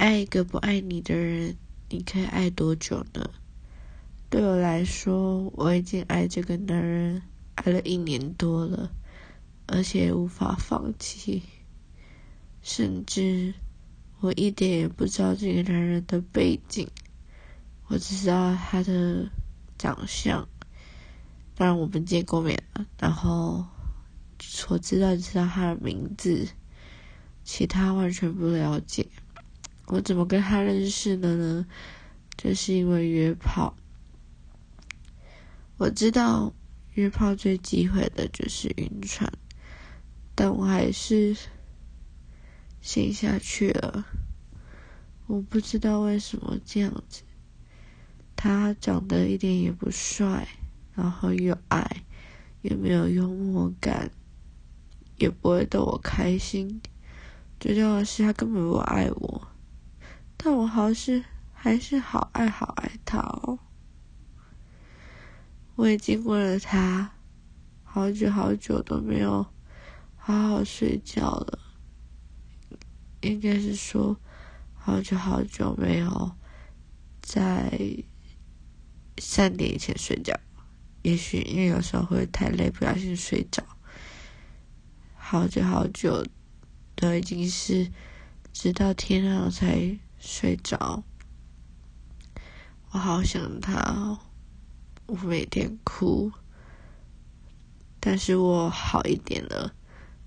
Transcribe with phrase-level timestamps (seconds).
[0.00, 1.58] 爱一个不爱你的人，
[1.90, 3.30] 你可以爱多久呢？
[4.30, 7.20] 对我来说，我已经爱这个男人
[7.56, 8.90] 爱了一年多了，
[9.66, 11.42] 而且无法放弃。
[12.62, 13.52] 甚至
[14.20, 16.88] 我一点也不知道这个男人的背景，
[17.88, 19.28] 我只知道他的
[19.76, 20.48] 长相。
[21.54, 23.66] 当然我们见过面了，然后
[24.70, 26.48] 我知道知道他的名字，
[27.44, 29.06] 其他完全不了解。
[29.92, 31.66] 我怎么跟他认识的呢？
[32.36, 33.76] 就是因为约炮。
[35.78, 36.54] 我知道
[36.94, 39.32] 约炮最忌讳的就是晕船，
[40.36, 41.36] 但我还是
[42.80, 44.06] 信下去了。
[45.26, 47.22] 我不知道为什么这样子。
[48.36, 50.46] 他长得一点也不帅，
[50.94, 52.04] 然后又矮，
[52.62, 54.08] 也没有幽默感，
[55.16, 56.80] 也不会逗我开心。
[57.58, 59.48] 最重要的是，他根本不爱我。
[60.42, 61.22] 但我好是
[61.52, 63.58] 还是好爱好爱他哦！
[65.74, 67.12] 我已经为了他
[67.84, 69.46] 好久好久都没有
[70.16, 71.58] 好好睡觉了，
[73.20, 74.18] 应该是说
[74.74, 76.32] 好久好久没有
[77.20, 77.78] 在
[79.18, 80.34] 三点以前睡觉。
[81.02, 83.62] 也许因为有时候会太累，不小心睡着。
[85.14, 86.26] 好久好久
[86.94, 87.92] 都已经是
[88.54, 89.98] 直到天亮才。
[90.22, 91.02] 睡着，
[92.90, 94.18] 我好想他，
[95.06, 96.30] 我每天哭，
[97.98, 99.72] 但是我好一点了。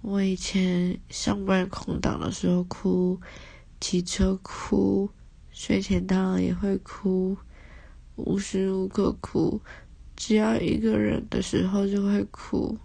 [0.00, 3.20] 我以前上班空档的时候哭，
[3.78, 5.10] 骑车哭，
[5.50, 7.36] 睡前当然也会哭，
[8.16, 9.60] 无时无刻哭，
[10.16, 12.78] 只要一个人的时候就会哭，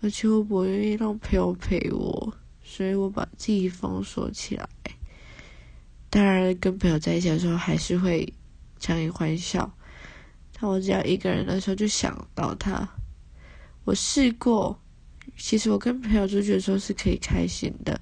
[0.00, 4.68] 而且我不愿意让朋友陪我，所以我把自己封锁起来。
[6.14, 8.32] 当然，跟朋友在一起的时候还是会
[8.78, 9.68] 强颜欢笑，
[10.52, 12.88] 但我只要一个人的时候就想到他。
[13.82, 14.80] 我试过，
[15.36, 18.00] 其实我跟朋友出去的时候是可以开心的，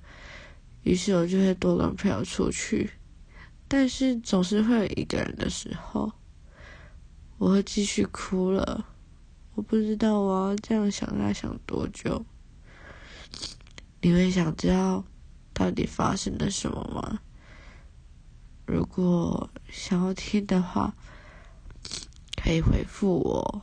[0.82, 2.91] 于是我就会多跟朋友出去。
[3.66, 6.12] 但是总是会有一个人的时候，
[7.38, 8.86] 我会继续哭了。
[9.54, 12.22] 我不知道我要这样想他想多久。
[14.03, 15.03] 你会想知道
[15.54, 17.19] 到底发生了什么吗？
[18.72, 20.94] 如果想要听的话，
[22.43, 23.62] 可以回复我，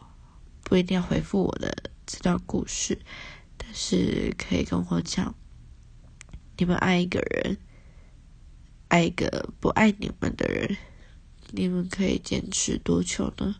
[0.61, 1.75] 不一定要回复我的
[2.05, 2.99] 这段故事，
[3.57, 5.33] 但是可以跟我讲，
[6.57, 7.57] 你们爱一个人，
[8.89, 10.77] 爱一个不爱你们的人，
[11.49, 13.55] 你们可以坚持多久呢？